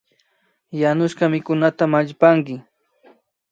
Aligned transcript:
Yanushka 0.81 1.23
mikunata 1.33 1.83
mallipanki 1.91 2.55